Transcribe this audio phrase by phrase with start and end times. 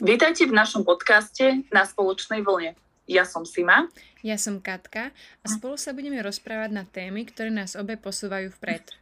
[0.00, 2.72] Vítajte v našom podcaste na spoločnej vlne.
[3.04, 3.84] Ja som Sima.
[4.24, 8.96] Ja som Katka a spolu sa budeme rozprávať na témy, ktoré nás obe posúvajú vpred.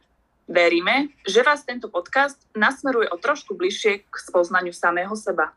[0.51, 5.55] Veríme, že vás tento podcast nasmeruje o trošku bližšie k spoznaniu samého seba.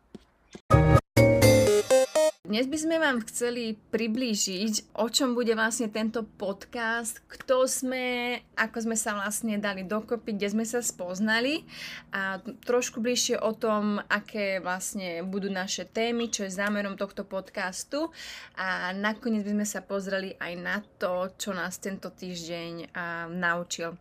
[2.53, 8.77] Dnes by sme vám chceli priblížiť, o čom bude vlastne tento podcast, kto sme, ako
[8.85, 11.65] sme sa vlastne dali dokopy, kde sme sa spoznali
[12.13, 18.13] a trošku bližšie o tom, aké vlastne budú naše témy, čo je zámerom tohto podcastu
[18.61, 22.93] a nakoniec by sme sa pozreli aj na to, čo nás tento týždeň
[23.33, 23.97] naučil.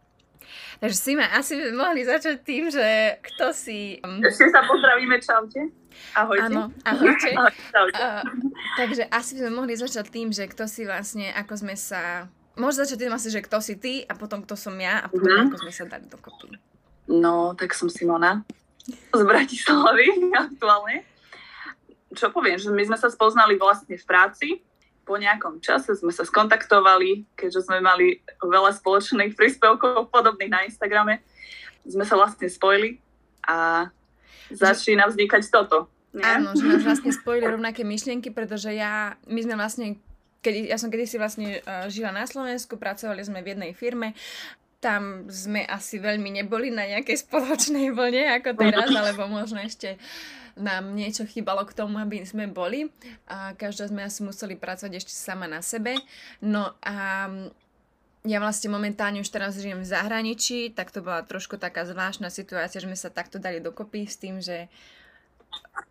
[0.81, 4.01] Takže Sima, asi by mohli začať tým, že kto si...
[4.01, 5.69] Ešte sa pozdravíme, čaute.
[6.17, 6.49] Ahojte.
[6.49, 7.31] Áno, ahojte.
[7.35, 8.23] Uh,
[8.79, 12.25] takže asi by sme mohli začať tým, že kto si vlastne, ako sme sa...
[12.57, 15.29] Môžeš začať tým asi, že kto si ty a potom kto som ja a potom
[15.29, 15.47] mm-hmm.
[15.53, 16.57] ako sme sa dali dokopy.
[17.07, 18.43] No, tak som Simona
[18.89, 20.07] z Bratislavy
[20.49, 21.05] aktuálne.
[22.11, 24.47] Čo poviem, že my sme sa spoznali vlastne v práci.
[25.11, 31.19] Po nejakom čase sme sa skontaktovali, keďže sme mali veľa spoločných príspevkov podobných na Instagrame.
[31.83, 32.95] Sme sa vlastne spojili
[33.43, 33.91] a
[34.55, 35.91] začína vznikať toto.
[36.15, 36.39] Nie?
[36.39, 39.99] Áno, že nás vlastne spojili rovnaké myšlienky, pretože ja, my sme vlastne,
[40.39, 44.15] keď, ja som kedysi vlastne uh, žila na Slovensku, pracovali sme v jednej firme
[44.81, 50.01] tam sme asi veľmi neboli na nejakej spoločnej vlne ako teraz, alebo možno ešte
[50.57, 52.91] nám niečo chýbalo k tomu, aby sme boli.
[53.27, 55.95] A každá sme asi museli pracovať ešte sama na sebe.
[56.41, 57.27] No a
[58.21, 62.77] ja vlastne momentálne už teraz žijem v zahraničí, tak to bola trošku taká zvláštna situácia,
[62.77, 64.69] že sme sa takto dali dokopy s tým, že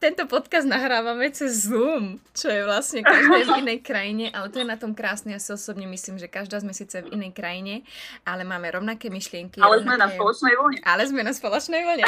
[0.00, 4.66] tento podcast nahrávame cez Zoom, čo je vlastne každé v inej krajine, ale to je
[4.66, 5.36] na tom krásne.
[5.36, 7.84] Ja si osobne myslím, že každá sme síce v inej krajine,
[8.24, 9.60] ale máme rovnaké myšlienky.
[9.60, 9.84] Ale rovnaké...
[9.84, 10.78] sme na spoločnej vlne.
[10.88, 12.04] Ale sme na spoločnej vlne.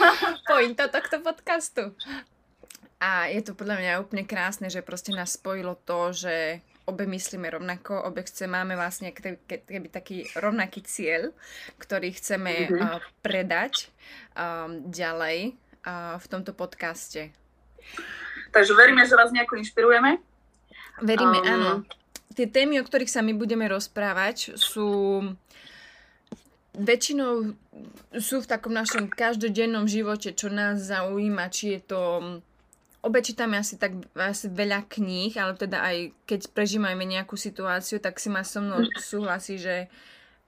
[0.50, 1.82] Pointa tohto podcastu.
[3.02, 7.50] A je to podľa mňa úplne krásne, že proste nás spojilo to, že obe myslíme
[7.50, 11.34] rovnako, obe chce, máme vlastne keby taký rovnaký cieľ,
[11.78, 12.82] ktorý chceme mm-hmm.
[12.82, 13.90] uh, predať
[14.34, 15.58] um, ďalej
[16.18, 17.34] v tomto podcaste.
[18.54, 20.18] Takže veríme, že vás nejako inšpirujeme.
[21.02, 21.46] Veríme, um...
[21.46, 21.70] áno.
[22.32, 25.20] Tie témy, o ktorých sa my budeme rozprávať, sú
[26.72, 27.52] väčšinou
[28.16, 32.00] sú v takom našom každodennom živote, čo nás zaujíma, či je to
[33.02, 38.16] obe čítame asi tak asi veľa kníh, ale teda aj keď prežívame nejakú situáciu, tak
[38.22, 39.90] si ma so mnou súhlasí, že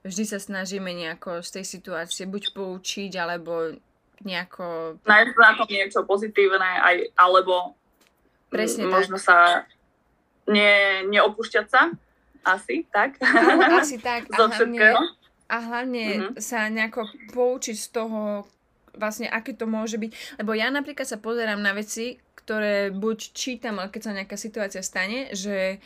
[0.06, 3.74] vždy sa snažíme nejako z tej situácie buď poučiť, alebo
[4.22, 4.96] nejako...
[5.02, 7.74] Nájsť na tom niečo pozitívne, aj, alebo
[8.54, 9.26] Presne možno tak.
[9.26, 9.36] sa
[10.46, 11.90] ne, neopúšťať sa,
[12.44, 13.18] asi, tak?
[13.24, 14.28] Áno, asi tak.
[14.36, 14.94] A hlavne,
[15.48, 16.32] a hlavne mm-hmm.
[16.38, 18.44] sa nejako poučiť z toho,
[18.94, 20.40] vlastne aké to môže byť.
[20.40, 24.82] Lebo ja napríklad sa pozerám na veci, ktoré buď čítam, ale keď sa nejaká situácia
[24.84, 25.80] stane, že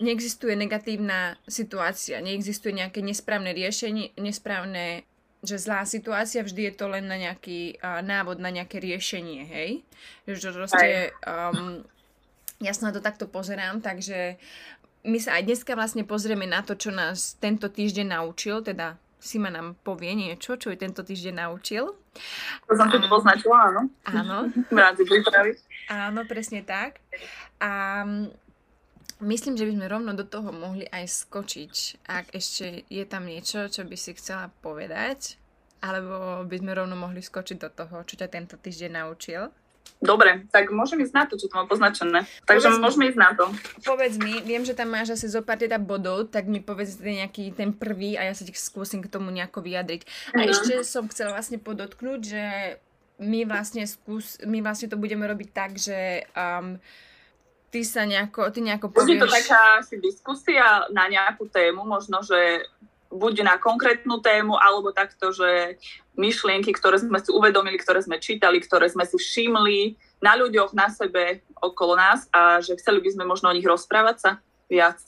[0.00, 5.04] neexistuje negatívna situácia, neexistuje nejaké nesprávne riešenie, nesprávne
[5.40, 9.70] že zlá situácia, vždy je to len na nejaký uh, návod, na nejaké riešenie, hej?
[10.28, 11.80] Že proste, um,
[12.60, 14.36] ja sa na to takto pozerám, takže
[15.08, 19.52] my sa aj dneska vlastne pozrieme na to, čo nás tento týždeň naučil, teda Sima
[19.52, 21.92] nám povie niečo, čo ju tento týždeň naučil.
[22.64, 23.82] To som tu poznačila, áno.
[24.08, 24.48] Áno.
[24.72, 25.60] V rámci prípravy.
[25.92, 27.04] Áno, presne tak.
[27.60, 28.00] A
[29.20, 31.74] myslím, že by sme rovno do toho mohli aj skočiť,
[32.08, 35.40] ak ešte je tam niečo, čo by si chcela povedať,
[35.80, 39.48] alebo by sme rovno mohli skočiť do toho, čo ťa tento týždeň naučil.
[40.00, 42.24] Dobre, tak môžem ísť na to, čo to má poznačené.
[42.48, 43.44] Takže povedz môžeme ísť na to.
[43.84, 47.20] Povedz mi, viem, že tam máš asi zo pár teda bodov, tak mi povedz ten
[47.20, 50.32] nejaký ten prvý a ja sa ti skúsim k tomu nejako vyjadriť.
[50.32, 50.52] A uh-huh.
[50.56, 52.44] ešte som chcela vlastne podotknúť, že
[53.20, 56.80] my vlastne, skús, my vlastne to budeme robiť tak, že um,
[57.70, 59.06] ty sa nejako, ty nejako povieš...
[59.06, 62.66] Bude to taká asi diskusia na nejakú tému, možno, že
[63.10, 65.78] buď na konkrétnu tému, alebo takto, že
[66.14, 70.90] myšlienky, ktoré sme si uvedomili, ktoré sme čítali, ktoré sme si všimli na ľuďoch, na
[70.90, 74.30] sebe, okolo nás a že chceli by sme možno o nich rozprávať sa
[74.70, 75.00] viac.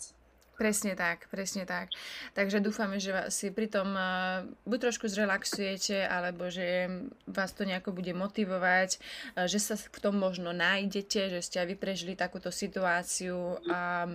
[0.62, 1.90] Presne tak, presne tak.
[2.38, 6.86] Takže dúfame, že si pri tom uh, buď trošku zrelaxujete, alebo že
[7.26, 11.66] vás to nejako bude motivovať, uh, že sa v tom možno nájdete, že ste aj
[11.66, 14.06] vy prežili takúto situáciu a,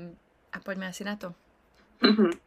[0.55, 1.35] a poďme asi na to.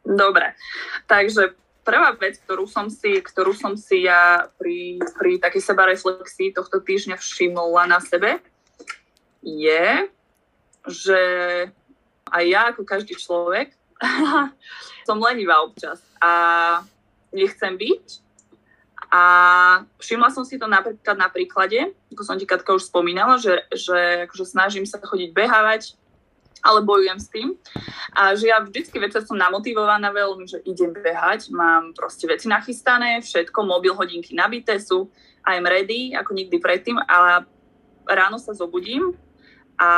[0.01, 0.57] Dobre,
[1.05, 1.53] takže
[1.85, 7.21] prvá vec, ktorú som si, ktorú som si ja pri, pri takej sebareflexii tohto týždňa
[7.21, 8.41] všimla na sebe,
[9.45, 10.09] je,
[10.89, 11.21] že
[12.33, 13.77] aj ja ako každý človek
[15.07, 16.81] som lenivá občas a
[17.31, 18.05] nechcem byť
[19.11, 19.23] A
[19.99, 24.23] všimla som si to napríklad na príklade, ako som ti Katka už spomínala, že, že
[24.23, 25.99] akože snažím sa chodiť behávať,
[26.63, 27.47] ale bojujem s tým.
[28.15, 33.19] A že ja vždycky večer som namotivovaná veľmi, že idem behať, mám proste veci nachystané,
[33.19, 35.11] všetko, mobil, hodinky nabité sú,
[35.43, 37.43] I'm ready, ako nikdy predtým, ale
[38.07, 39.11] ráno sa zobudím
[39.75, 39.89] a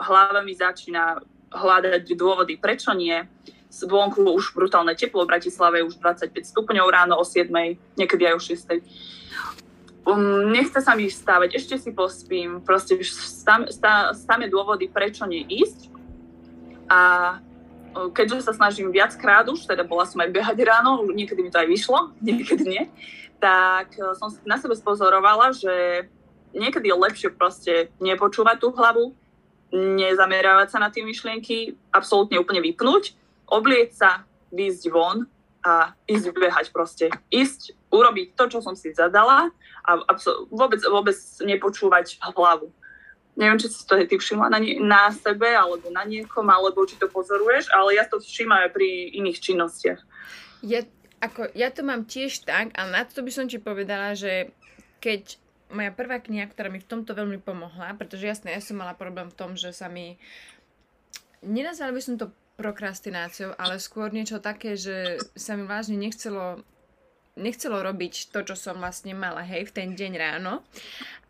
[0.00, 3.26] hlava mi začína hľadať dôvody, prečo nie.
[3.70, 7.50] Zvonku už brutálne teplo, v Bratislave už 25 stupňov ráno o 7,
[7.94, 8.82] niekedy aj o 6
[10.06, 15.92] um, nechce sa mi stávať, ešte si pospím, proste stáme dôvody, prečo neísť.
[16.90, 17.38] A
[18.14, 21.68] keďže sa snažím viackrát už, teda bola som aj behať ráno, niekedy mi to aj
[21.70, 22.84] vyšlo, niekedy nie,
[23.40, 26.06] tak som na sebe spozorovala, že
[26.52, 29.14] niekedy je lepšie proste nepočúvať tú hlavu,
[29.72, 33.14] nezamerávať sa na tie myšlienky, absolútne úplne vypnúť,
[33.50, 34.10] oblieť sa,
[34.50, 35.26] výjsť von
[35.62, 37.06] a ísť behať proste.
[37.30, 39.50] Ísť, urobiť to, čo som si zadala
[39.86, 39.90] a
[40.50, 42.70] vôbec, vôbec nepočúvať hlavu.
[43.38, 47.06] Neviem, či si to ty všimla na, na sebe, alebo na niekom, alebo či to
[47.06, 50.00] pozoruješ, ale ja to všímam aj pri iných činnostiach.
[50.66, 50.84] Ja,
[51.22, 54.52] ako, ja to mám tiež tak, ale na to by som ti povedala, že
[55.00, 55.40] keď
[55.70, 59.30] moja prvá kniha, ktorá mi v tomto veľmi pomohla, pretože jasne, ja som mala problém
[59.30, 60.18] v tom, že sa mi...
[61.40, 66.60] Nenazvala by som to prokrastináciou, ale skôr niečo také, že sa mi vážne nechcelo
[67.40, 70.60] nechcelo robiť to, čo som vlastne mala, hej, v ten deň ráno.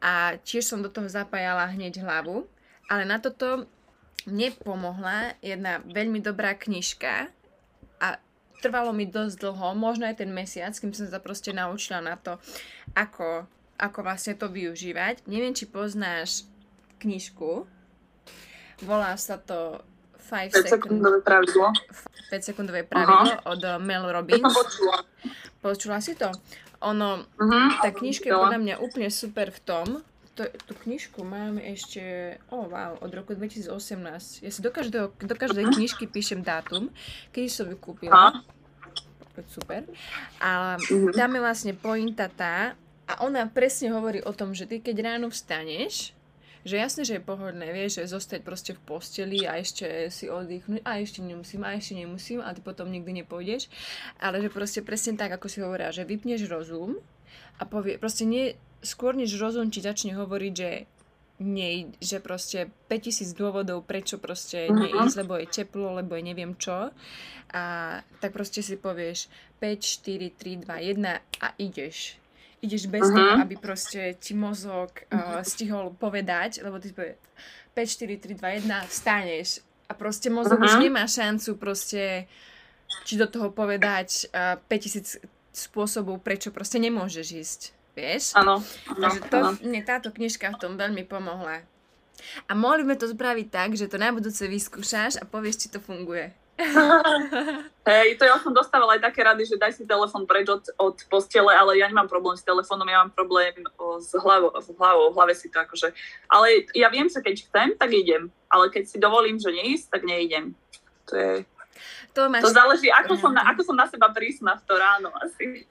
[0.03, 2.51] A tiež som do toho zapájala hneď hlavu.
[2.91, 3.71] Ale na toto
[4.27, 7.31] mne pomohla jedna veľmi dobrá knižka
[8.03, 8.07] a
[8.61, 12.37] trvalo mi dosť dlho, možno aj ten mesiac, kým som sa proste naučila na to,
[12.93, 13.49] ako,
[13.81, 15.25] ako vlastne to využívať.
[15.25, 16.45] Neviem, či poznáš
[17.01, 17.65] knižku.
[18.85, 19.81] Volá sa to
[20.29, 21.73] 5 sekundové pravidlo.
[22.31, 24.45] 5 sekundové pravidlo od Mel Robbins.
[24.45, 24.99] Počula.
[25.59, 26.31] Počula si to?
[26.81, 27.69] Ono, uh-huh.
[27.83, 29.87] tá knižka je podľa mňa úplne super v tom,
[30.33, 32.01] to, tú knižku mám ešte,
[32.49, 34.41] oh wow, od roku 2018.
[34.41, 35.77] Ja si do, každého, do každej uh-huh.
[35.77, 36.89] knižky píšem dátum,
[37.37, 38.33] kedy som ju kúpila.
[38.33, 39.45] Uh-huh.
[39.45, 39.85] Super.
[40.41, 41.13] A uh-huh.
[41.13, 42.73] tam je vlastne pointa tá,
[43.11, 46.15] a ona presne hovorí o tom, že ty keď ráno vstaneš,
[46.63, 50.85] že jasne, že je pohodné, vieš, že zostať proste v posteli a ešte si oddychnúť
[50.87, 53.67] a ešte nemusím a ešte nemusím a ty potom nikdy nepôjdeš,
[54.21, 57.01] ale že proste presne tak, ako si hovorila, že vypneš rozum
[57.59, 58.55] a povie, proste nie,
[58.85, 60.71] skôr než rozum ti začne hovoriť, že
[61.41, 64.77] nie, že proste 5000 dôvodov, prečo proste uh-huh.
[64.77, 66.93] neísť, lebo je teplo, lebo je neviem čo.
[67.57, 67.63] A
[68.21, 72.21] tak proste si povieš 5, 4, 3, 2, 1 a ideš
[72.61, 73.17] ideš bez uh-huh.
[73.17, 77.17] toho, aby proste ti mozog uh, stihol povedať, lebo ty povie
[77.73, 80.79] 5, 4, 3, 2, 1, vstaneš a proste mozog uh-huh.
[80.79, 82.29] už nemá šancu proste
[83.09, 87.61] či do toho povedať uh, 5000 spôsobov, prečo proste nemôžeš ísť.
[87.99, 88.39] Vieš?
[88.39, 88.63] Áno.
[88.87, 91.67] Takže to, mne táto knižka v tom veľmi pomohla.
[92.47, 95.81] A mohli sme to spraviť tak, že to na budúce vyskúšaš a povieš, či to
[95.83, 96.31] funguje.
[97.91, 100.97] Hej, to ja som dostávala aj také rady, že daj si telefon preč od, od
[101.09, 105.11] postele, ale ja nemám problém s telefónom, ja mám problém o, s, hlavou, s hlavou,
[105.11, 105.91] v hlave si to akože.
[106.29, 108.29] Ale ja viem, že keď chcem, tak idem.
[108.53, 110.53] Ale keď si dovolím, že neísť, tak neidem.
[111.11, 111.33] To je...
[112.11, 112.43] To, máš...
[112.43, 115.65] to záleží, ako som, na, ako som na seba prísna v to ráno asi.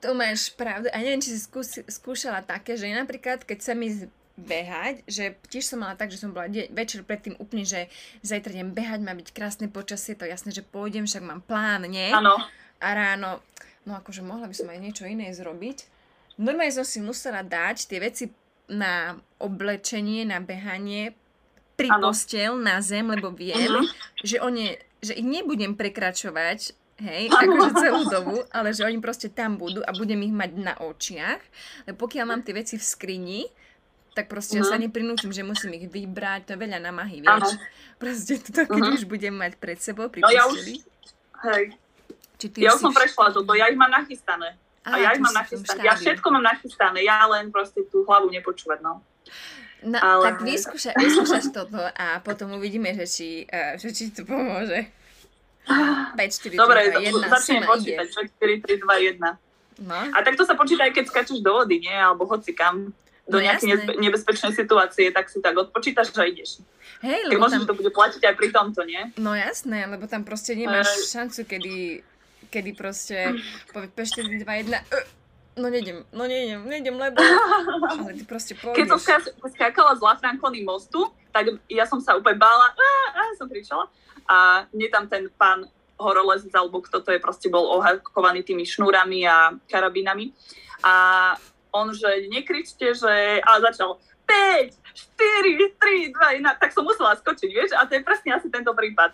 [0.00, 0.86] To máš pravdu.
[0.94, 3.90] A neviem, či si skúsi, skúšala také, že napríklad, keď sa mi
[4.34, 7.86] behať, že tiež som mala tak, že som bola de- večer predtým úplne, že
[8.26, 12.10] zajtra idem behať, má byť krásne počasie, to jasné, že pôjdem, však mám plán, nie?
[12.10, 12.34] Áno.
[12.82, 13.38] A ráno,
[13.86, 15.86] no akože mohla by som aj niečo iné zrobiť.
[16.34, 18.24] Normálne som si musela dať tie veci
[18.66, 21.14] na oblečenie, na behanie,
[21.74, 22.10] pri ano.
[22.10, 23.86] postel, na zem, lebo viem, uh-huh.
[24.22, 29.58] že, oni, že ich nebudem prekračovať, hej, akože celú dobu, ale že oni proste tam
[29.58, 31.42] budú a budem ich mať na očiach.
[31.90, 33.40] Lebo pokiaľ mám tie veci v skrini,
[34.14, 34.70] tak proste uh-huh.
[34.70, 34.88] sa mhm.
[34.88, 37.58] neprinútim, že musím ich vybrať, to je veľa namahy, vieš.
[37.58, 37.98] Uh-huh.
[37.98, 38.96] Proste to, keď uh-huh.
[38.96, 40.62] už budem mať pred sebou pri no, ja už,
[41.50, 41.64] hej.
[42.38, 44.54] Či ty ja už som prešla toto, ja ich mám nachystané.
[44.86, 45.80] Aha, a ja ich mám nachystané.
[45.82, 49.02] Ja všetko mám nachystané, ja len proste tú hlavu nepočúvať, no.
[49.84, 50.32] No, Ale...
[50.32, 54.88] tak vyskúša, vyskúšaš toto a potom uvidíme, že či, uh, že či to pomôže.
[55.64, 58.06] 5, 4, Dobre, 3, 2, 1, začnem počítať.
[58.12, 59.16] 5, 4, 3, 2,
[59.80, 59.84] 1.
[59.84, 59.98] No.
[60.12, 61.92] A takto sa počíta aj keď skačeš do vody, nie?
[61.92, 62.92] Alebo hoci kam
[63.24, 63.92] do no nejakej jasné.
[63.96, 66.60] nebezpečnej situácie, tak si tak odpočítaš a ideš.
[67.00, 67.62] Hej, lebo možno, tam...
[67.64, 69.00] že to bude platiť aj pri tomto, nie?
[69.16, 71.08] No jasné, lebo tam proste nemáš uh...
[71.08, 72.04] šancu, kedy,
[72.52, 73.32] kedy proste
[73.72, 77.18] povie 5, 4, 2, 1, no nejdem, no nejdem, nejdem, lebo...
[77.96, 78.76] Ale ty proste pôjdeš.
[78.76, 79.00] Keď som
[79.52, 83.88] skákala z Lafrankony mostu, tak ja som sa úplne bála, a, a som kričala.
[84.28, 85.64] A mne tam ten pán
[85.96, 90.34] horolezec, alebo kto to je, proste bol ohakovaný tými šnúrami a karabínami.
[90.84, 90.92] A
[91.74, 93.42] on, že nekričte, že...
[93.42, 94.72] A začal 5,
[95.18, 97.70] 4, 3, 2, 1, tak som musela skočiť, vieš?
[97.74, 99.12] A to je presne asi tento prípad.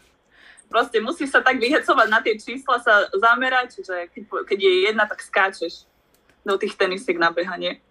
[0.71, 5.05] Proste musíš sa tak vyhecovať na tie čísla, sa zamerať, že keď, keď je jedna,
[5.09, 5.89] tak skáčeš
[6.47, 7.83] do tých tenisiek na behanie.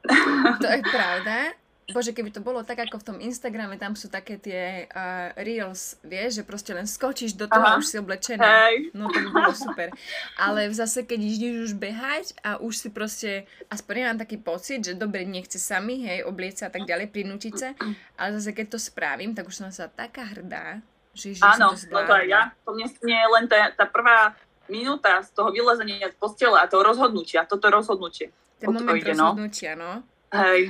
[0.64, 1.60] To je pravda.
[1.90, 5.98] Bože, keby to bolo tak ako v tom Instagrame, tam sú také tie uh, reels,
[6.06, 8.46] vieš, že proste len skočíš do toho a už si oblečená.
[8.46, 8.94] Hej.
[8.94, 9.90] No to by bolo super.
[10.38, 14.86] Ale zase, keď ideš už behať a už si proste, aspoň ja mám taký pocit,
[14.86, 17.74] že dobre, nechce sami, hej, oblieť sa a tak ďalej, prinútiť sa,
[18.22, 20.86] ale zase keď to spravím, tak už som sa taká hrdá,
[21.18, 22.42] že, že Áno, som to no to aj ja.
[22.70, 24.38] To nie, nie je len tá, tá prvá
[24.70, 28.30] minúta z toho vylezenia z postela a toho rozhodnutia, toto rozhodnutie.
[28.62, 30.06] Ten moment ide, rozhodnutia, no.
[30.06, 30.38] no.
[30.38, 30.70] Hej,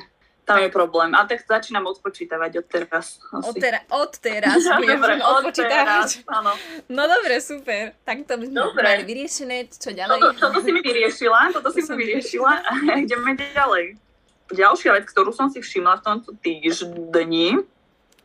[0.49, 1.13] tam je problém.
[1.13, 3.21] A tak začínam odpočítavať od teraz.
[3.29, 6.57] Od, tera, od teraz dobre, od teraz, áno.
[6.89, 7.93] No dobre, super.
[8.01, 8.81] Tak to by sme dobre.
[8.81, 9.69] mali vyriešené.
[9.69, 10.17] Čo ďalej?
[10.17, 12.51] Toto, toto si mi vyriešila, toto si mi vyriešila.
[13.05, 14.01] Ideme ďalej.
[14.49, 17.61] Ďalšia vec, ktorú som si všimla v tomto týždni,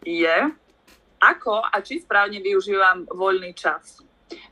[0.08, 0.36] je,
[1.20, 4.00] ako a či správne využívam voľný čas.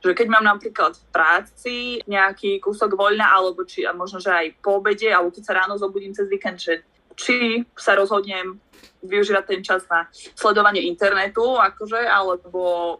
[0.04, 4.46] Že keď mám napríklad v práci nejaký kúsok voľna, alebo či a možno, že aj
[4.60, 6.84] po obede, alebo keď sa ráno zobudím cez víkend, že
[7.16, 8.60] či sa rozhodnem
[9.02, 10.06] využívať ten čas na
[10.38, 12.98] sledovanie internetu, akože, alebo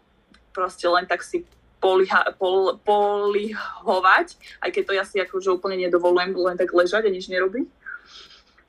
[0.51, 1.47] proste len tak si
[1.83, 7.15] poliha, pol, polihovať, aj keď to ja si akože úplne nedovolujem len tak ležať a
[7.15, 7.67] nič nerobiť,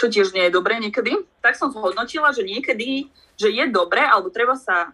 [0.02, 3.08] čo tiež nie je dobré niekedy, tak som zhodnotila, že niekedy,
[3.38, 4.92] že je dobré, alebo treba sa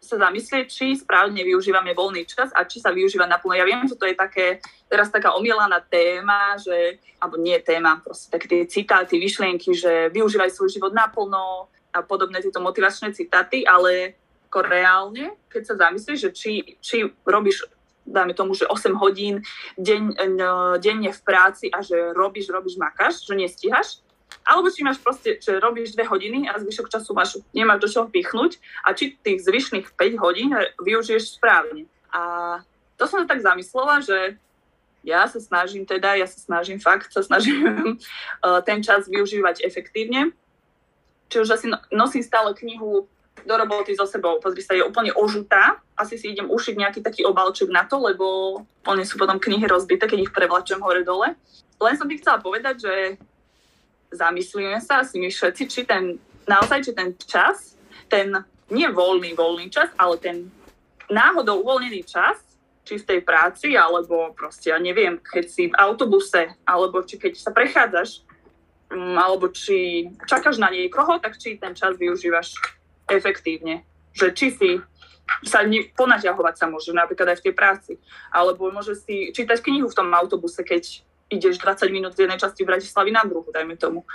[0.00, 3.58] sa zamyslieť, či správne využívame voľný čas a či sa využíva naplno.
[3.58, 8.30] Ja viem, že to je také, teraz taká omielaná téma, že, alebo nie téma, proste
[8.30, 14.14] také tie citáty, vyšlienky, že využívaj svoj život naplno a podobné tieto motivačné citáty, ale
[14.46, 17.66] ako reálne, keď sa zamyslíš, že či, či robíš
[18.06, 19.42] dáme tomu, že 8 hodín
[19.76, 20.14] deň,
[20.78, 24.05] denne v práci a že robíš, robíš, makáš, že nestíhaš,
[24.46, 28.06] alebo či máš proste, že robíš dve hodiny a zvyšok času máš, nemáš do čoho
[28.06, 31.90] pichnúť a či tých zvyšných 5 hodín využiješ správne.
[32.14, 32.62] A
[32.94, 34.38] to som sa tak zamyslela, že
[35.06, 40.30] ja sa snažím teda, ja sa snažím fakt, sa snažím eh, ten čas využívať efektívne.
[41.26, 43.10] Či už asi no, nosím stále knihu
[43.46, 44.38] do roboty so sebou.
[44.38, 45.78] Pozri sa, je úplne ožutá.
[45.98, 48.26] Asi si idem ušiť nejaký taký obalček na to, lebo
[48.82, 51.34] úplne sú potom knihy rozbité, keď ich prevlačujem hore-dole.
[51.76, 52.94] Len som ti chcela povedať, že
[54.16, 56.16] zamyslíme sa asi my všetci, či ten,
[56.48, 57.76] naozaj, či ten čas,
[58.08, 58.32] ten
[58.72, 60.50] nie voľný, voľný čas, ale ten
[61.06, 62.42] náhodou uvoľnený čas,
[62.86, 67.34] či v tej práci, alebo proste, ja neviem, keď si v autobuse, alebo či keď
[67.34, 68.22] sa prechádzaš,
[68.94, 72.54] um, alebo či čakáš na niekoho, tak či ten čas využívaš
[73.10, 73.82] efektívne.
[74.14, 74.70] Že či si
[75.42, 77.92] sa ne, ponaťahovať sa môže, napríklad aj v tej práci.
[78.30, 82.62] Alebo môže si čítať knihu v tom autobuse, keď ideš 20 minút z jednej časti
[82.62, 84.06] Bratislavy na druhú, dajme tomu.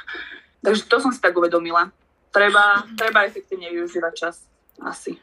[0.63, 1.91] Takže to som si tak uvedomila.
[2.31, 4.47] Treba, treba efektívne využívať čas.
[4.79, 5.19] Asi.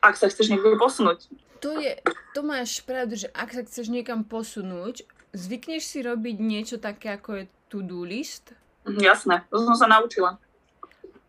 [0.00, 1.28] Ak sa chceš niekde posunúť.
[1.60, 2.00] To je,
[2.32, 5.04] to máš pravdu, že ak sa chceš niekam posunúť,
[5.36, 8.56] zvykneš si robiť niečo také, ako je to-do list?
[8.88, 10.40] Mhm, jasné, to som sa naučila.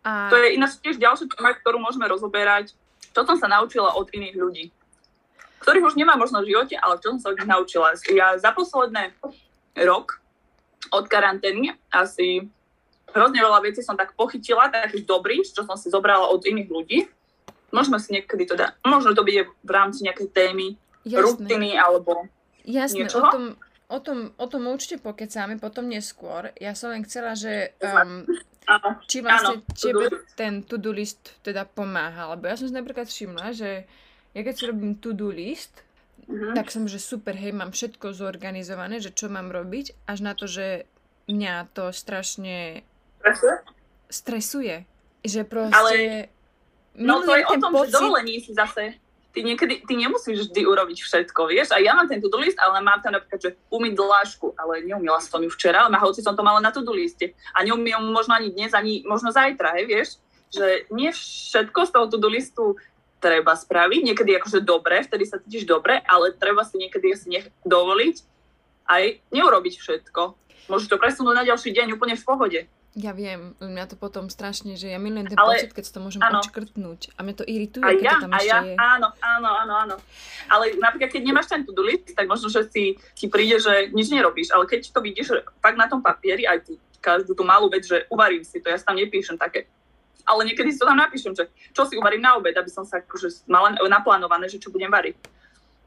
[0.06, 0.32] A...
[0.32, 2.72] To je ináč tiež ďalšia téma, ktorú môžeme rozoberať.
[3.12, 4.64] Čo som sa naučila od iných ľudí
[5.58, 7.92] ktorých už nemá možno v živote, ale čo som sa od nich naučila.
[8.08, 9.12] Ja za posledné
[9.84, 10.18] rok
[10.94, 12.46] od karantény asi
[13.12, 16.98] hrozne veľa vecí som tak pochytila, takých dobrých, čo som si zobrala od iných ľudí.
[17.68, 21.24] Môžeme si niekedy to dať, možno to bude v rámci nejakej témy, Jasné.
[21.24, 22.28] rutiny alebo
[22.64, 23.24] Jasné, niečoho.
[23.24, 23.44] o tom,
[23.88, 26.52] o, tom, o tom určite pokecáme potom neskôr.
[26.60, 28.24] Ja som len chcela, že um,
[29.08, 30.04] či vlastne áno, tebe
[30.36, 33.88] ten to-do list teda pomáha, lebo ja som si napríklad všimla, že
[34.36, 35.80] ja keď si robím to-do list,
[36.28, 36.54] uh-huh.
[36.54, 40.44] tak som, že super, hej, mám všetko zorganizované, že čo mám robiť, až na to,
[40.44, 40.84] že
[41.28, 42.84] mňa to strašne
[43.20, 43.56] stresuje.
[44.08, 44.74] stresuje.
[45.24, 45.74] Že proste...
[45.74, 45.94] Ale
[46.94, 47.90] no to je o tom, pocit...
[47.90, 48.96] že dovolení si zase
[49.38, 51.70] ty niekedy, ty nemusíš vždy urobiť všetko, vieš?
[51.70, 55.22] A ja mám ten to-do list, ale mám tam napríklad, že umyť dlášku, ale neumila
[55.22, 57.36] som ju včera, ale hoci som to mala na to-do liste.
[57.54, 60.08] A neumiem možno ani dnes, ani možno zajtra, hej, vieš?
[60.50, 62.74] Že nie všetko z toho to-do listu
[63.18, 67.46] treba spraviť, niekedy akože dobre, vtedy sa cítiš dobre, ale treba si niekedy asi nech
[67.66, 68.16] dovoliť
[68.88, 70.22] aj neurobiť všetko.
[70.72, 72.60] Môžeš to presunúť na ďalší deň úplne v pohode.
[72.98, 76.00] Ja viem, mňa to potom strašne, že ja milujem ten ale, pocit, keď si to
[76.02, 76.40] môžem áno.
[76.42, 77.14] odškrtnúť.
[77.14, 78.74] A mňa to irituje, a keď ja, to tam a ešte ja, je.
[78.74, 79.96] Áno, áno, áno, áno.
[80.50, 84.10] Ale napríklad, keď nemáš ten to-do list, tak možno, že si, ti príde, že nič
[84.10, 84.50] nerobíš.
[84.50, 88.02] Ale keď to vidíš fakt na tom papieri, aj ty, každú tú malú vec, že
[88.10, 89.70] uvarím si to, ja si tam nepíšem také
[90.28, 93.00] ale niekedy si to tam napíšem, že čo si uvarím na obed, aby som sa
[93.00, 95.16] akože mala naplánované, že čo budem variť.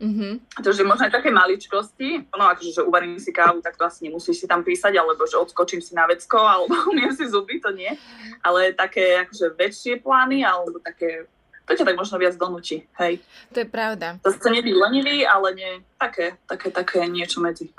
[0.01, 0.65] Mm-hmm.
[0.65, 4.41] Takže možno aj také maličkosti, no akože, že uvarím si kávu, tak to asi nemusíš
[4.41, 7.93] si tam písať, alebo že odskočím si na vecko, alebo umiem si zuby, to nie.
[8.41, 11.29] Ale také akože väčšie plány, alebo také,
[11.69, 13.21] to ťa tak možno viac donúči, hej.
[13.53, 14.17] To je pravda.
[14.25, 15.71] To chce nebyť lenivý, ale nie,
[16.01, 17.69] také, také, také niečo medzi.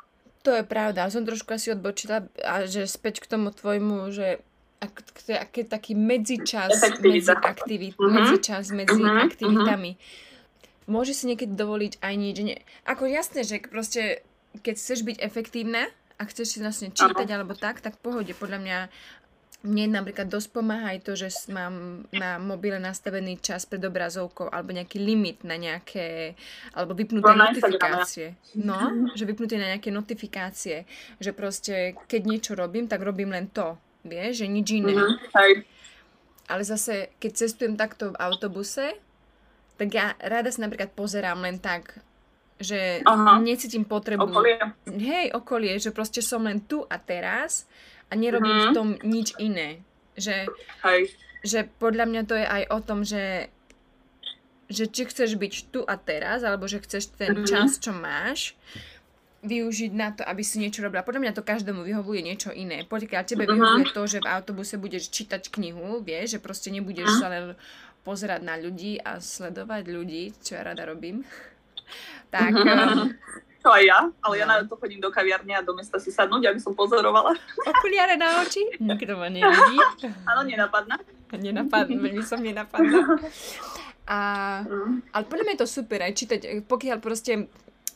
[0.47, 4.43] To je pravda, som trošku asi odbočila a že späť k tomu tvojmu, že
[4.83, 8.13] aký taký medzičas medzi, aktivit, mm-hmm.
[8.13, 9.27] medzičas medzi mm-hmm.
[9.31, 9.93] aktivitami.
[9.95, 10.31] Mm-hmm
[10.87, 12.37] môže si niekedy dovoliť aj nič.
[12.43, 12.59] Nie.
[12.87, 14.27] Ako jasné, že proste,
[14.63, 15.87] keď chceš byť efektívna
[16.19, 17.35] a chceš si vlastne čítať Aha.
[17.43, 18.35] alebo tak, tak pohode.
[18.35, 18.79] Podľa mňa
[19.63, 24.75] mne napríklad dosť pomáha aj to, že mám na mobile nastavený čas pred obrazovkou alebo
[24.75, 26.35] nejaký limit na nejaké,
[26.75, 28.35] alebo vypnuté no, notifikácie.
[28.59, 30.83] No, že vypnuté na nejaké notifikácie.
[31.23, 31.75] Že proste,
[32.11, 33.79] keď niečo robím, tak robím len to.
[34.03, 34.95] Vieš, že nič iné.
[34.99, 35.63] Mm-hmm.
[36.51, 38.99] Ale zase, keď cestujem takto v autobuse,
[39.79, 42.03] tak ja rada sa napríklad pozerám len tak,
[42.63, 43.43] že Aha.
[43.43, 44.31] necítim potrebu.
[44.31, 44.59] Okolie.
[44.87, 47.67] Hej, okolie, že proste som len tu a teraz
[48.11, 48.71] a nerobím uh-huh.
[48.71, 49.83] v tom nič iné.
[50.15, 50.47] Že,
[50.87, 51.01] Hej.
[51.43, 53.49] že podľa mňa to je aj o tom, že
[54.73, 57.45] že či chceš byť tu a teraz, alebo že chceš ten uh-huh.
[57.45, 58.57] čas, čo máš,
[59.43, 61.03] využiť na to, aby si niečo robila.
[61.03, 62.87] Podľa mňa to každému vyhovuje niečo iné.
[62.87, 63.59] Pokiaľ tebe uh-huh.
[63.59, 67.21] vyhovuje to, že v autobuse budeš čítať knihu, vieš, že proste nebudeš uh-huh.
[67.21, 67.45] sa len
[68.07, 71.27] pozerať na ľudí a sledovať ľudí, čo ja rada robím.
[72.35, 72.55] tak...
[73.63, 74.41] To aj ja, ale no.
[74.43, 77.31] ja na to chodím do kaviarne a do mesta si sadnúť, aby som pozorovala.
[77.71, 78.59] Okuliare na oči?
[78.83, 79.79] Nikto ma nevidí.
[80.31, 80.99] Áno, nenapadná.
[81.31, 83.23] Nenapadná, som nenapadná.
[84.05, 84.19] A,
[85.15, 87.47] ale podľa mňa je to super aj čítať, pokiaľ proste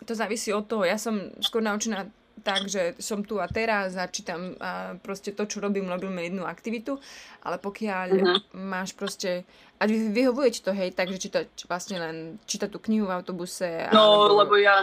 [0.04, 0.84] to závisí od toho.
[0.84, 2.10] Ja som skôr naučená
[2.44, 6.44] tak, že som tu a teraz a čítam a proste to, čo robím, robím jednu
[6.44, 7.00] aktivitu,
[7.40, 8.38] ale pokiaľ uh-huh.
[8.54, 12.16] máš proste a vyhovuje ti to, hej, takže čítať vlastne len
[12.48, 13.88] čítať tú knihu v autobuse.
[13.92, 14.44] No, alebo...
[14.44, 14.80] lebo ja,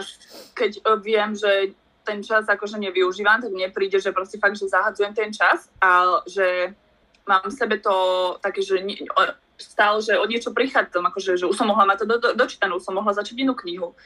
[0.54, 1.74] keď e, viem, že
[2.06, 6.22] ten čas akože nevyužívam, tak mne príde, že proste fakt, že zahadzujem ten čas a
[6.28, 6.76] že
[7.26, 7.94] mám v sebe to
[8.44, 9.02] také, že nie,
[9.58, 12.78] stále, že od niečo prichádzam, akože, že už som mohla mať to do, do, dočítanú,
[12.78, 13.96] už som mohla začať inú knihu.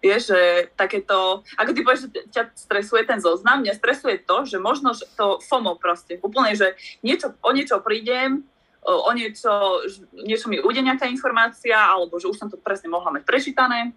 [0.00, 0.40] Vieš, že
[0.80, 5.04] takéto, ako ty povieš, že ťa stresuje ten zoznam, mňa stresuje to, že možno že
[5.12, 6.72] to FOMO proste, úplne, že
[7.04, 8.48] niečo, o niečo prídem,
[8.80, 9.84] o, niečo,
[10.16, 13.92] niečo mi ujde nejaká informácia, alebo že už som to presne mohla mať prečítané,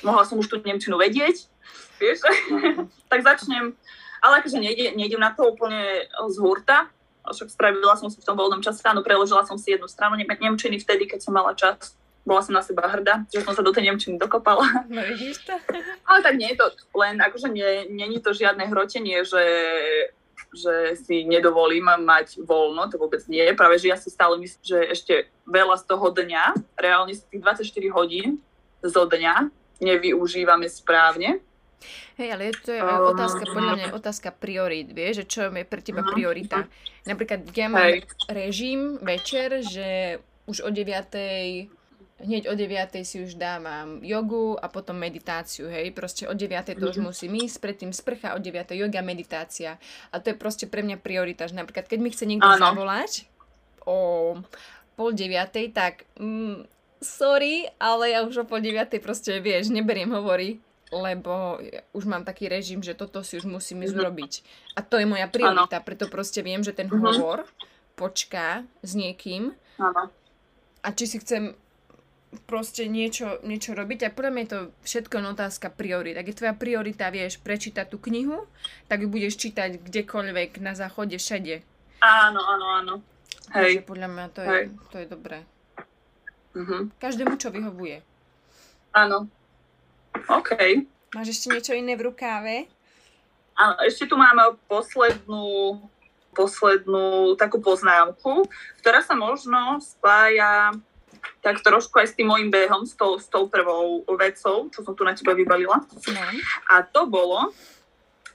[0.00, 1.52] mohla som už tú Nemčinu vedieť,
[2.00, 2.24] vieš,
[3.12, 3.76] tak začnem,
[4.24, 6.88] ale akože nejde, nejdem na to úplne z hurta,
[7.28, 10.80] však spravila som si v tom voľnom čase, áno, preložila som si jednu stranu Nemčiny
[10.80, 13.90] vtedy, keď som mala čas bola som na seba hrdá, že som sa do tej
[13.90, 14.86] Nemčiny dokopala.
[14.92, 15.54] No vidíš to?
[16.08, 19.44] Ale tak nie je to len, akože nie, nie je to žiadne hrotenie, že,
[20.52, 23.42] že si nedovolím mať voľno, to vôbec nie.
[23.56, 25.14] Práve, že ja si stále myslím, že ešte
[25.48, 28.38] veľa z toho dňa, reálne z tých 24 hodín
[28.84, 29.48] zo dňa
[29.80, 31.40] nevyužívame správne.
[32.20, 35.80] Hej, ale to je aj otázka, podľa mňa otázka priorít, vieš, že čo je pre
[35.80, 36.10] teba mhm.
[36.12, 36.58] priorita.
[37.08, 38.04] Napríklad ja mám Hej.
[38.28, 41.79] režim večer, že už o 9
[42.20, 46.84] hneď o 9 si už dávam jogu a potom meditáciu, hej, proste o 9 to
[46.88, 47.06] už mhm.
[47.08, 49.80] musím ísť, predtým sprcha, o 9 yoga, meditácia.
[50.12, 52.60] A to je proste pre mňa priorita, že napríklad keď mi chce niekto Áno.
[52.60, 53.26] zavolať
[53.88, 53.98] o
[54.94, 55.32] pol 9,
[55.72, 56.68] tak mm,
[57.00, 60.60] sorry, ale ja už o pol 9 proste, vieš, neberiem hovory,
[60.92, 61.62] lebo
[61.94, 64.00] už mám taký režim, že toto si už musím ísť mhm.
[64.04, 64.32] urobiť.
[64.76, 65.86] A to je moja priorita, ano.
[65.86, 67.00] preto proste viem, že ten uh-huh.
[67.00, 67.46] hovor
[67.94, 69.54] počká s niekým.
[69.78, 70.10] Ano.
[70.80, 71.52] A či si chcem
[72.46, 76.14] proste niečo, niečo robiť a podľa mňa je to všetko otázka priorit.
[76.14, 78.46] Ak je tvoja priorita, vieš, prečítať tú knihu,
[78.86, 81.62] tak ju budeš čítať kdekoľvek, na záchode, všade.
[82.00, 82.94] Áno, áno, áno.
[83.50, 83.82] Hej.
[83.82, 84.58] Takže podľa mňa to je,
[84.94, 85.38] to je dobré.
[86.54, 86.90] Uh-huh.
[87.02, 88.02] Každému, čo vyhovuje.
[88.94, 89.26] Áno.
[90.30, 90.50] OK.
[91.14, 92.70] Máš ešte niečo iné v rukáve?
[93.58, 95.78] Áno, ešte tu máme poslednú,
[96.34, 98.46] poslednú takú poznámku,
[98.82, 100.74] ktorá sa možno spája
[101.40, 104.92] tak trošku aj s tým môjim behom, s tou, s tou prvou vecou, čo som
[104.92, 105.80] tu na teba vybalila.
[105.84, 106.24] No.
[106.68, 107.52] A to bolo,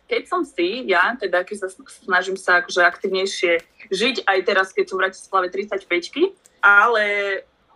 [0.09, 1.67] keď som si, ja teda, keď sa
[2.05, 3.53] snažím sa akože aktivnejšie
[3.93, 7.05] žiť, aj teraz, keď som v Bratislave 35 ale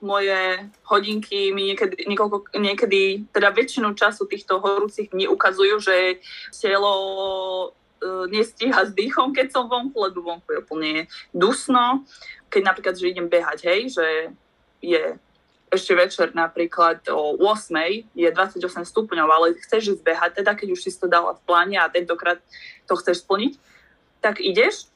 [0.02, 6.24] moje hodinky mi niekedy, niekoľko, niekedy, teda väčšinu času týchto horúcich dní ukazujú, že
[6.56, 6.96] telo
[7.70, 10.92] uh, nestíha s dýchom, keď som vonku, lebo vonku je úplne
[11.36, 12.08] dusno.
[12.50, 14.06] Keď napríklad, že idem behať, hej, že
[14.80, 15.18] je
[15.70, 20.82] ešte večer napríklad o 8 je 28 stupňov, ale chceš ísť behať, teda keď už
[20.82, 22.42] si to dala v pláne a tentokrát
[22.90, 23.54] to chceš splniť,
[24.18, 24.90] tak ideš,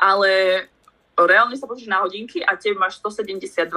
[0.00, 0.64] ale
[1.14, 3.68] reálne sa pozrieš na hodinky a tebe máš 172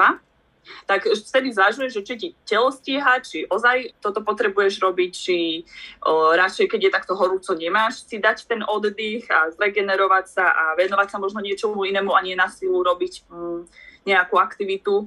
[0.85, 5.61] tak vtedy zvažuješ, že či ti telo stíha, či ozaj toto potrebuješ robiť, či
[6.01, 10.63] o, radšej, keď je takto horúco, nemáš si dať ten oddych a zregenerovať sa a
[10.73, 13.61] venovať sa možno niečomu inému a nie na silu robiť mm,
[14.09, 15.05] nejakú aktivitu.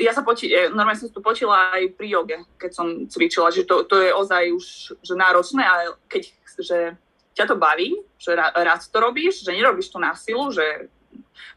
[0.00, 3.68] Ja sa poči- e, normálne som tu počila aj pri joge, keď som cvičila, že
[3.68, 4.64] to, to je ozaj už
[5.04, 6.78] že náročné, ale keď že
[7.36, 10.88] ťa to baví, že rád to robíš, že nerobíš to na silu, že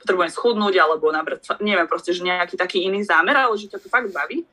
[0.02, 3.88] potrebujem schudnúť alebo nabrať, neviem proste, že nejaký taký iný zámer, ale že ťa to
[3.88, 4.44] fakt baví,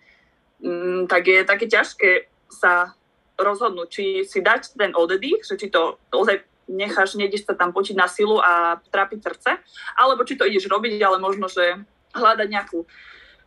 [0.60, 2.94] mm, tak je také ťažké sa
[3.34, 7.96] rozhodnúť, či si dať ten oddych, že či to ozaj necháš, nejdeš sa tam počiť
[7.96, 9.50] na silu a trápiť srdce,
[9.98, 11.82] alebo či to ideš robiť, ale možno, že
[12.14, 12.86] hľadať nejakú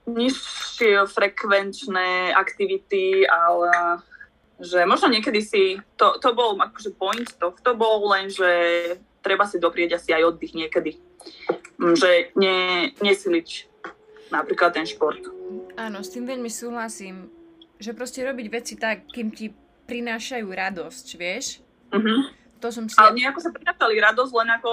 [0.08, 4.00] nižšie frekvenčné aktivity, ale
[4.58, 5.64] že možno niekedy si,
[6.00, 8.50] to, to bol akože point tohto bol len, že
[9.22, 10.98] treba si doprieť asi aj oddych niekedy.
[11.78, 13.70] Mm, že ne, nesiliť
[14.34, 15.22] napríklad ten šport.
[15.78, 17.30] Áno, s tým veľmi súhlasím,
[17.78, 19.54] že proste robiť veci tak, kým ti
[19.86, 21.62] prinášajú radosť, vieš?
[21.94, 22.34] Uh-huh.
[22.60, 22.98] To som si...
[22.98, 24.72] Ale nejako sa prinášali radosť, len ako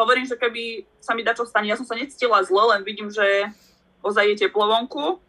[0.00, 3.52] hovorím, že keby sa mi dačo stane, ja som sa necítila zle, len vidím, že
[4.04, 5.20] ozaj je teplo vonku,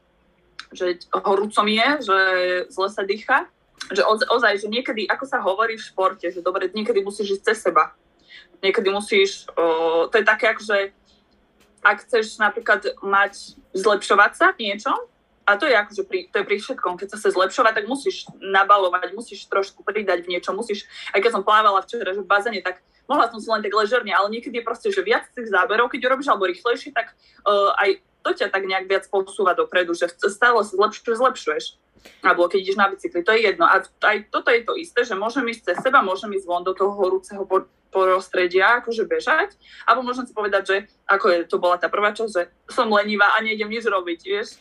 [0.73, 2.17] že horúco mi je, že
[2.71, 3.47] zle sa dýcha
[3.91, 7.57] že ozaj, že niekedy, ako sa hovorí v športe, že dobre, niekedy musíš ísť cez
[7.69, 7.93] seba.
[8.59, 10.91] Niekedy musíš, o, to je také, že
[11.85, 14.97] ak chceš napríklad mať, zlepšovať sa v niečom,
[15.47, 18.27] a to je akože pri, to je pri všetkom, keď sa chce zlepšovať, tak musíš
[18.43, 20.83] nabalovať, musíš trošku pridať v niečom, musíš,
[21.15, 24.11] aj keď som plávala včera, že v bazene, tak mohla som si len tak ležerne,
[24.11, 27.15] ale niekedy je proste, že viac tých záberov, keď robíš alebo rýchlejšie, tak
[27.47, 31.65] uh, aj to ťa tak nejak viac posúva dopredu, že stále sa zlepšuješ, zlepšuješ
[32.23, 33.65] alebo keď ideš na bicykli, to je jedno.
[33.67, 36.73] A aj toto je to isté, že môžem ísť cez seba, môžem ísť von do
[36.73, 37.43] toho horúceho
[37.89, 39.55] prostredia, akože bežať,
[39.87, 40.77] alebo môžem si povedať, že
[41.07, 44.59] ako je, to bola tá prvá časť, že som lenivá a nejdem nič robiť, vieš.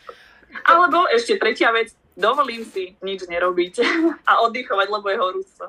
[0.63, 3.75] Alebo ešte tretia vec, dovolím si nič nerobiť
[4.31, 5.65] a oddychovať, lebo je horúco.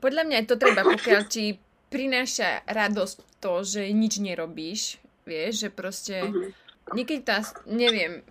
[0.00, 1.58] Podľa mňa je to treba, pokiaľ ti
[1.90, 6.69] prináša radosť to, že nič nerobíš, vieš, že proste uh-huh.
[6.94, 8.22] Niekedy tá, neviem,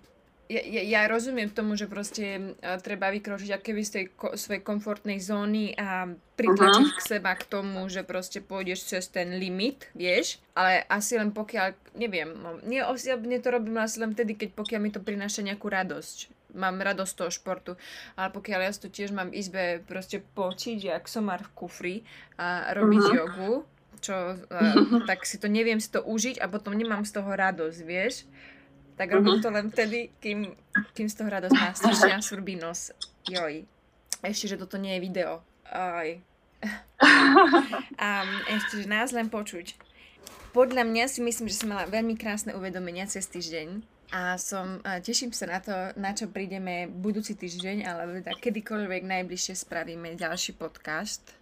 [0.49, 4.65] ja, ja, ja rozumiem tomu, že proste uh, treba vykročiť akéby z tej ko- svojej
[4.65, 6.97] komfortnej zóny a pritlačiť uh-huh.
[6.97, 11.93] k seba k tomu, že proste pôjdeš cez ten limit, vieš, ale asi len pokiaľ,
[12.01, 15.69] neviem, no, nie osobne to robím asi len vtedy, keď pokiaľ mi to prináša nejakú
[15.69, 16.33] radosť.
[16.57, 17.71] Mám radosť toho športu,
[18.17, 21.95] ale pokiaľ ja to tiež mám v izbe proste počiť, jak somar v kufri
[22.41, 23.17] a robiť uh-huh.
[23.21, 23.53] jogu,
[23.99, 27.79] čo, uh, tak si to neviem si to užiť a potom nemám z toho radosť,
[27.83, 28.25] vieš
[28.99, 29.47] tak robím uh-huh.
[29.47, 30.51] to len vtedy, kým,
[30.91, 32.91] kým z toho radosť má strašne svrbí nos.
[33.31, 33.63] Joj.
[34.19, 35.39] Ešte, že toto nie je video.
[35.71, 36.19] Aj.
[38.03, 38.07] A
[38.51, 39.79] ešte, že nás len počuť.
[40.51, 43.79] Podľa mňa si myslím, že som mala veľmi krásne uvedomenia cez týždeň
[44.11, 49.05] a som, a teším sa na to, na čo prídeme budúci týždeň, alebo tak kedykoľvek
[49.05, 51.38] najbližšie spravíme ďalší podcast.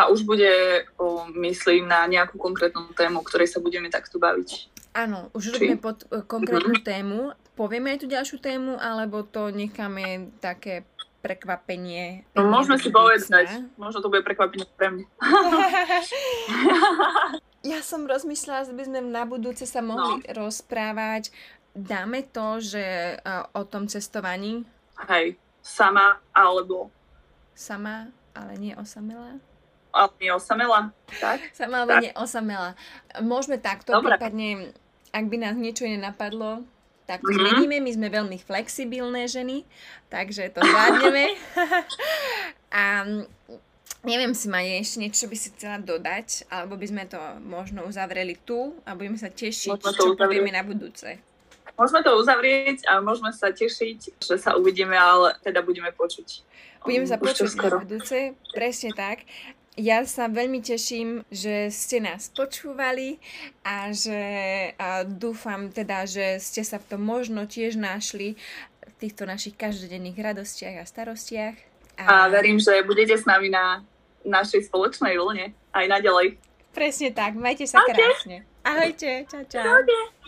[0.00, 0.48] A už bude,
[0.96, 4.72] o, myslím, na nejakú konkrétnu tému, o ktorej sa budeme takto baviť.
[4.96, 7.36] Áno, už robíme pod uh, konkrétnu tému.
[7.52, 10.88] Povieme aj tú ďalšiu tému, alebo to necháme také
[11.20, 12.24] prekvapenie?
[12.32, 13.60] No, môžeme si povedať.
[13.76, 15.06] Možno to bude prekvapenie pre mňa.
[17.76, 20.48] ja som rozmyslela, že by sme na budúce sa mohli no.
[20.48, 21.28] rozprávať.
[21.76, 24.64] Dáme to, že uh, o tom cestovaní?
[25.06, 26.88] Hej, sama alebo...
[27.54, 29.38] Sama, ale nie osamelá?
[29.92, 30.94] Ale nie osamela.
[31.18, 31.38] Tak?
[31.54, 32.78] Sama alebo nie osamela.
[33.18, 34.16] Môžeme takto, Dobre.
[34.16, 34.74] prípadne,
[35.10, 36.62] ak by nás niečo nenapadlo,
[37.10, 37.66] tak to mm-hmm.
[37.66, 37.76] zmeníme.
[37.82, 39.66] My sme veľmi flexibilné ženy,
[40.06, 41.34] takže to zvládneme.
[42.78, 43.02] a
[44.06, 48.38] neviem si, ma ešte niečo by si chcela dodať, alebo by sme to možno uzavreli
[48.38, 50.22] tu a budeme sa tešiť, čo uzavrieť.
[50.22, 51.18] povieme na budúce.
[51.74, 56.46] Môžeme to uzavrieť a môžeme sa tešiť, že sa uvidíme, ale teda budeme počuť.
[56.84, 59.26] Budeme sa počuť na budúce, presne tak
[59.78, 63.22] ja sa veľmi teším, že ste nás počúvali
[63.62, 64.18] a že
[64.74, 68.34] a dúfam teda, že ste sa v tom možno tiež našli
[68.82, 71.56] v týchto našich každodenných radostiach a starostiach.
[72.02, 73.86] A, a verím, že budete s nami na
[74.26, 76.36] našej spoločnej vlne aj naďalej.
[76.74, 77.94] Presne tak, majte sa okay.
[77.94, 78.36] krásne.
[78.60, 79.64] Ahojte, čau čau.
[79.80, 80.19] Okay.